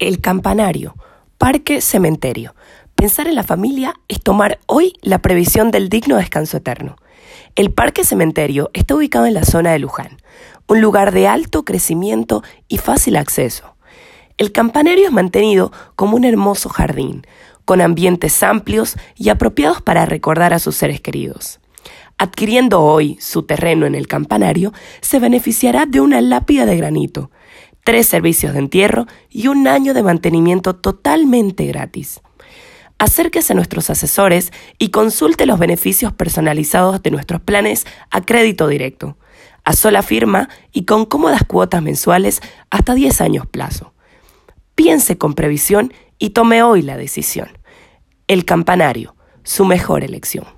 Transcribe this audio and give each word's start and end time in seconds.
El 0.00 0.20
campanario, 0.20 0.94
parque, 1.38 1.80
cementerio. 1.80 2.54
Pensar 2.94 3.26
en 3.26 3.34
la 3.34 3.42
familia 3.42 3.94
es 4.06 4.20
tomar 4.20 4.60
hoy 4.66 4.92
la 5.02 5.18
previsión 5.18 5.72
del 5.72 5.88
digno 5.88 6.18
descanso 6.18 6.58
eterno. 6.58 6.94
El 7.56 7.72
Parque 7.72 8.04
Cementerio 8.04 8.70
está 8.74 8.94
ubicado 8.94 9.26
en 9.26 9.34
la 9.34 9.44
zona 9.44 9.72
de 9.72 9.80
Luján, 9.80 10.18
un 10.68 10.80
lugar 10.80 11.10
de 11.10 11.26
alto 11.26 11.64
crecimiento 11.64 12.44
y 12.68 12.78
fácil 12.78 13.16
acceso. 13.16 13.74
El 14.36 14.52
campanario 14.52 15.06
es 15.06 15.12
mantenido 15.12 15.72
como 15.96 16.14
un 16.16 16.22
hermoso 16.22 16.68
jardín, 16.68 17.26
con 17.64 17.80
ambientes 17.80 18.40
amplios 18.44 18.94
y 19.16 19.30
apropiados 19.30 19.82
para 19.82 20.06
recordar 20.06 20.54
a 20.54 20.60
sus 20.60 20.76
seres 20.76 21.00
queridos. 21.00 21.58
Adquiriendo 22.18 22.82
hoy 22.82 23.16
su 23.20 23.42
terreno 23.42 23.86
en 23.86 23.96
el 23.96 24.06
campanario, 24.06 24.72
se 25.00 25.18
beneficiará 25.18 25.86
de 25.86 26.00
una 26.00 26.20
lápida 26.20 26.66
de 26.66 26.76
granito, 26.76 27.32
tres 27.88 28.06
servicios 28.06 28.52
de 28.52 28.58
entierro 28.58 29.06
y 29.30 29.48
un 29.48 29.66
año 29.66 29.94
de 29.94 30.02
mantenimiento 30.02 30.76
totalmente 30.76 31.64
gratis 31.64 32.20
acérquese 32.98 33.54
a 33.54 33.56
nuestros 33.56 33.88
asesores 33.88 34.52
y 34.78 34.90
consulte 34.90 35.46
los 35.46 35.58
beneficios 35.58 36.12
personalizados 36.12 37.02
de 37.02 37.10
nuestros 37.10 37.40
planes 37.40 37.86
a 38.10 38.20
crédito 38.20 38.68
directo, 38.68 39.16
a 39.64 39.72
sola 39.72 40.02
firma 40.02 40.50
y 40.70 40.84
con 40.84 41.06
cómodas 41.06 41.44
cuotas 41.44 41.80
mensuales 41.80 42.42
hasta 42.68 42.94
10 42.94 43.22
años 43.22 43.46
plazo. 43.46 43.94
Piense 44.74 45.16
con 45.16 45.32
previsión 45.32 45.94
y 46.18 46.30
tome 46.30 46.62
hoy 46.62 46.82
la 46.82 46.98
decisión. 46.98 47.48
El 48.26 48.44
campanario, 48.44 49.16
su 49.44 49.64
mejor 49.64 50.04
elección. 50.04 50.57